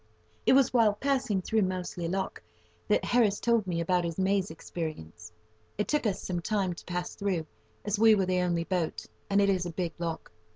[0.47, 2.41] It was while passing through Moulsey Lock
[2.87, 5.31] that Harris told me about his maze experience.
[5.77, 7.45] It took us some time to pass through,
[7.85, 10.31] as we were the only boat, and it is a big lock.